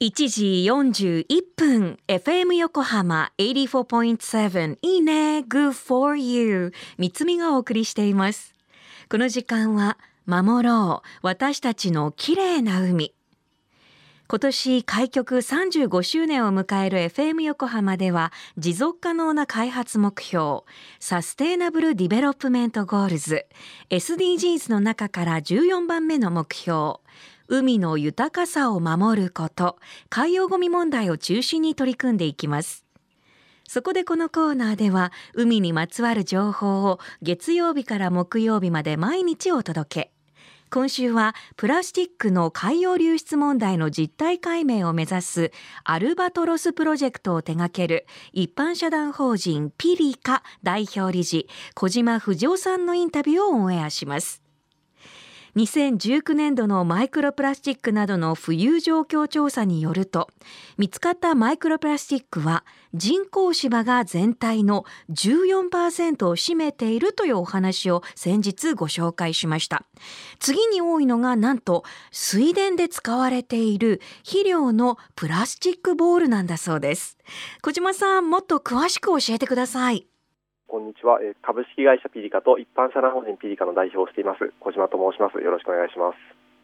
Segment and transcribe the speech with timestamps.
[0.00, 8.54] 1時41分 FM 横浜84.7いいね Good for you 三つみがお送りしています。
[9.08, 9.96] この時間は
[10.26, 13.14] 守ろう私たちの綺麗な海。
[14.26, 20.62] 今年開局35周年を迎える FM 横浜では持続可能な開発目標
[20.98, 23.46] Sustainable Development Goals
[23.90, 26.96] SDGs の中から14番目の目標
[27.48, 29.78] 海の豊かさを守ること。
[30.08, 32.84] 海洋ごみ問題を中心に取り組んでいきます。
[33.68, 40.14] そこでこのコーナーでは海にまつわる情報を月曜日から木曜日まで毎日お届け。
[40.70, 45.52] 今週はプラスチックの海洋流出問題の実態解明を目指す
[45.84, 54.43] アルバトロスプロジェクトを手掛ける一般社団法人ピリカ代表理事小島藤夫さんのインタビューをオンエアします。
[55.56, 60.28] 2019年度のマイクロプラスチックなどの浮遊状況調査によると
[60.78, 69.84] 見つかったマイクロプラスチックは人工芝が全体の14%を占めているというお話を先日ご紹介しました。
[70.40, 77.16] 次に多いのがなんと水田で使われている肥料のプラスチックボールなんだそうです。
[77.62, 80.08] 小島さんもっと詳しく教えてください。
[80.66, 85.36] こんにちは、株式会社ピリカと一般社団法人ピリカの代表をしています小島と申します。
[85.36, 86.16] よろしくお願いします。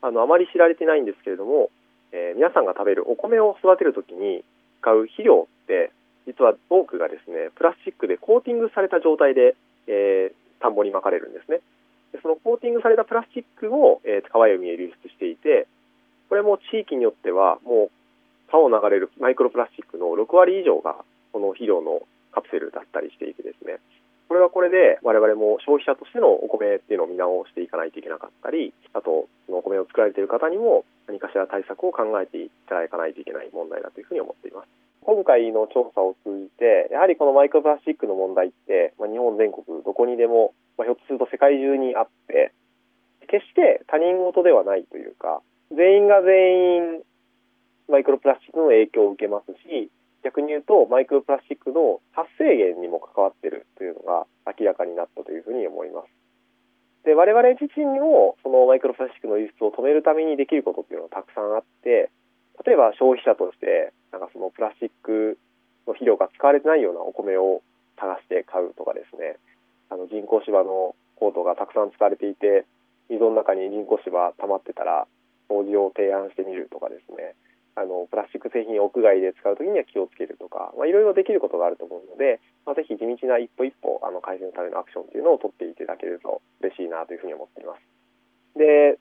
[0.00, 1.68] あのあまり知られてないんですけれども、
[2.10, 4.42] えー、皆さんが食べるお米を育てるときに
[4.80, 5.92] 使う肥料って
[6.26, 9.54] 実は多くがですねプラスチックでコーティングされた状態で、
[9.86, 11.60] えー、田んぼにまかれるんですね。
[12.16, 15.68] でそのコーティングされたプラスチックを、えー、川や海へ流出していて、
[16.28, 20.96] これも地域によってはもう川を流れるマイクロプラスチックの6割以上が
[21.32, 23.78] この肥料のカプセルだったりしていてですね、
[24.32, 34.68] これはこれで我々も消費者としてのお米っていうのを見直していかないといけなかったり、あと、のお米を作られている方にも何かしら対策を考えていただかないといけない問題だというふうに思っています。
[35.04, 42.52] 今回の調査を通じて、やはりこのマイクロプラスチックの問題って、まあ、日本全国どこにでも、まあ、ひょっとすると世界中にあって、
[43.28, 45.42] 決して他人事ではないというか、
[45.76, 47.02] 全員が全員
[47.88, 49.90] マイクロプラスチックの影響を受けますし、
[50.24, 56.08] 逆に言うとマイクロプラスチックの発生源にも関わってるというのが明らかになったというふうに思います。
[57.04, 62.10] で我々自身にもそのマイクロプラスチックの輸出を止めるためにできることっていうのはたくさんあって
[62.64, 65.38] 例えば消費者としてなんかそのプラスチック
[65.86, 67.62] の肥料が使われてないようなお米を
[67.98, 69.38] 探して買うとかですね
[69.90, 72.66] あの人工芝のコートがたくさん使われていて
[73.10, 75.06] 溝の中に人工芝溜まってたら
[75.50, 77.34] 掃除を提案してみるとかですね
[77.74, 87.80] あのプラスチック製品を屋外で使うときには気をつけるとか、まあ、いろいろできることがあると思うので、まあ、ぜひ地道な一歩一歩あの改善のためのアクションというのを取っていただけると嬉しいなというふうに思っています。
[88.58, 88.98] で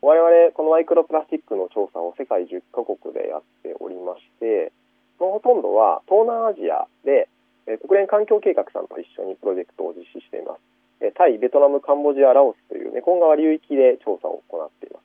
[0.00, 4.72] 我々このマイクロプラスチックの調査を世界10カ国でやっておりまして
[5.18, 7.28] そのほとんどは東南アジアで
[7.80, 10.60] 国連環境計画さんと一緒にプロジェクトを実施しています。
[11.16, 15.04] タイ、ベトナム、カンボジア、ラオスというメコン川流域で調査を行っています。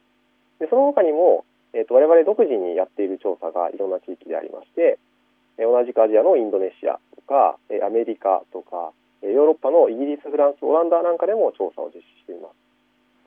[0.59, 4.97] でその他にもえーと、我々独自にやっている調査がいろんな地域でありまして、
[5.57, 8.91] え、同じくアジアのインドネシアとか、え、アメリカとか、
[9.21, 12.69] え、ヨーロッパのイギリス、フランス、オランダなんかでも調査を実施しています。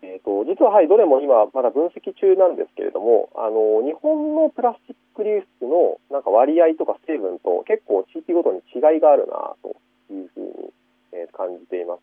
[0.02, 9.76] えーと、実は、はい、どれも今まだ分析中なんですけれどもあの日本のプラスチック流出のなんか割合とか成分と結構地域ごとに違いがあるなと
[10.10, 10.74] いうふうに、
[11.12, 12.02] え、感じています。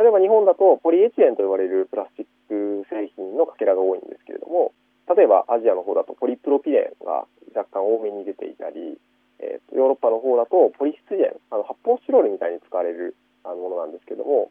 [0.00, 4.72] 例えば日本だとポリエチレンと呼ばれるプラスチック製品のかけらが多いんですけれども、
[5.08, 8.96] 例えばアジアの方だとポリプロピレンが若干多めに出ていたり、
[9.38, 14.50] えー、とヨーロッパの方だとポリスチレンあの発泡スチロールみたいに使われるあのものなんですけども、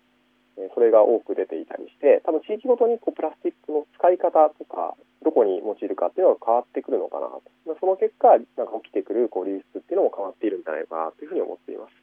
[0.58, 4.94] えー、それが多く出ていたりして多分地域ごとにこうプラスチックの使い方とか
[5.26, 7.42] どこに用いるかっていうのが変わってくるのかなと
[7.80, 11.96] その結果なんか起きてくるこう流出っていうのも変わっているんじゃないかなというふうに思っています。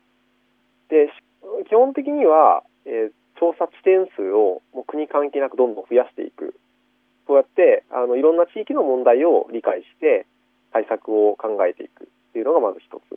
[0.91, 1.13] で
[1.69, 6.55] 基本的には、えー、調査地点数をもう国関係なくどんどん増やしていく
[7.31, 10.27] そうやってあのいろんな地域の問題を理解して
[10.75, 13.15] 対策を考えていくっていうのがまず一つ。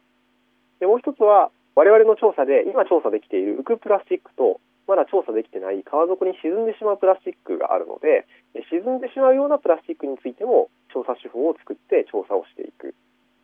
[0.78, 8.30] でもう一つは我々の調査で今調査できている浮くプラスチックとまだ調査できてない川底に沈んでしまうプラスチックがあるので
[8.70, 12.94] 沈んでしまうようなプラスチックについても調査手法を作って調査をしていく、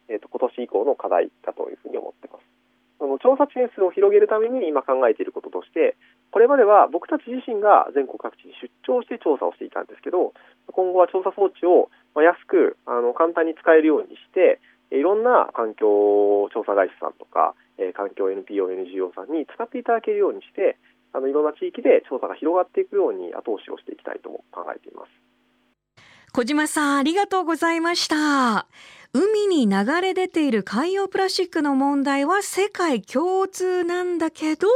[0.06, 2.46] えーと、今年以降の課題だというふうに思ってます。
[3.00, 5.96] その調査地点数を広げるために今考えていることとして
[6.32, 10.36] これまでは僕たち自身が全国各地に出張して調査をしていたんですけど
[10.74, 14.60] 今後は調査装置を安くあの簡単に使えるようにして
[14.92, 20.78] いろんな環境調査会社さんとか、え環境 NPO、NGO さんに使っていただけるようにして
[21.14, 25.10] あのいろんな地域で調査が広がっていくように後押しをしていきたいとも考えています。
[26.32, 28.68] 小島さんありがとうございました。
[29.12, 34.68] 海に流れ出ている海洋プラスチックの問題は世界共通なんだけど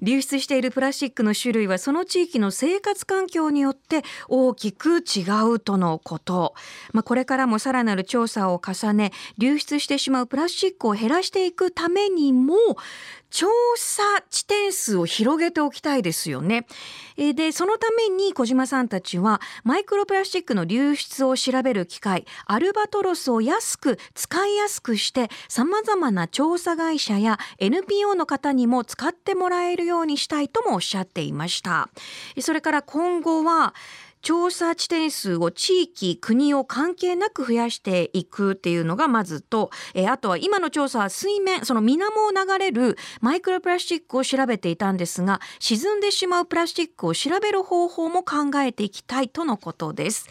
[0.00, 6.54] 流出しているプラスチックの種類はその地域の生活環境によって大きく違うとのこと、
[6.94, 12.56] まあ、これからもさらなる調査を重ね流出してしまうプラスチックを減らしていくためにも
[13.32, 16.66] 調査地点数を広げておきたいですよね。
[17.16, 31.88] で、そのために小島さんたちはマイクロプラスチックの流出を調べる機械アルバトロスを安く使いやすくして様々な調査会社や NPO の方にも使ってもらえるようにしたいともおっしゃっていました。
[32.40, 33.74] それから今後は
[34.22, 50.28] 調査地点数を地域、国を関係なく増やしていくっていうのがまずと、えあとは今の調査は水面、その水面を流れるマイクロプラスチックを調べていたんですが、沈んでしまうプラスチックを調べる方法も考えていきたいとのことです。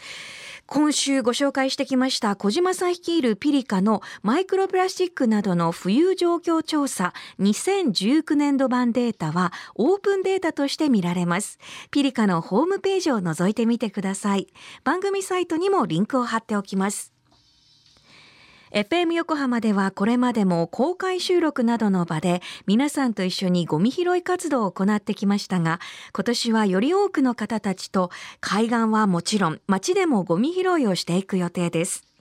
[0.74, 11.58] 今週ご紹介してきました小島さん率いるピリカのマイクロプラスチックなどの浮遊状況調査2019年度版データはオープンデータとして見られます。
[11.90, 14.46] ピリカのホームページを覗いてみてください。
[14.82, 17.11] 番組サイトにもリンクを貼っておきます。
[18.72, 25.78] FM 横浜ではこれまでも公開収録などの場で皆さんと一緒にゴミ拾い活動を行ってきましたが、
[26.14, 28.10] 今年はより多くの方たちと
[28.40, 32.11] 海岸はもちろん街でもゴミ拾いをしていく予定です。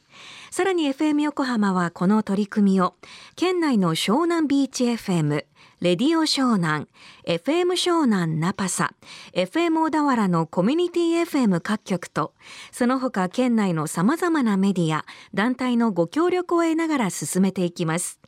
[0.54, 2.96] さらに FM 横浜はこの取り組みを
[3.38, 5.46] 県内の湘南ビーチ FM、
[5.80, 6.90] レディオ湘南、
[7.26, 8.94] FM 湘南ナパサ、
[9.34, 12.34] FM 小田原のコミュニティ FM 各局と、
[12.74, 18.20] その他県内の様々なメディア、団体のご協力を得ながら進めていきます。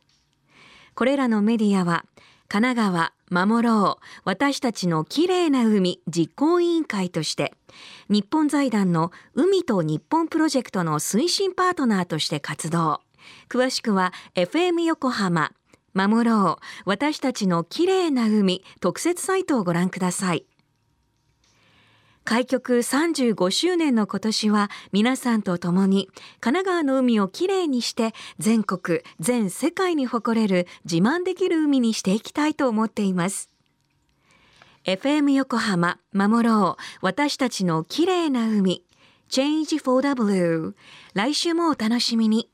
[0.94, 2.06] これらのメディアは、
[2.48, 7.52] 神奈川、守ろう、私たちのきれいな海実行委員会として、
[8.08, 13.00] 日本財団の海と日本プロジェクトの推進パートナーとして活動。
[13.48, 15.52] 詳しくは FM 横浜、
[15.94, 20.44] 守ろう私たちのきれいな海特設サイトをご覧ください。
[22.24, 26.08] 開局35周年の今年は皆さんと共に
[26.40, 33.50] 神奈川の海をきれいにして全国、全世界に誇れる自慢できる海にしていきたいと思っています。
[34.84, 38.84] FM 横浜、守ろう私たちの綺麗な海
[39.30, 40.74] Change for the Blue
[41.12, 42.53] 来週もお楽しみに。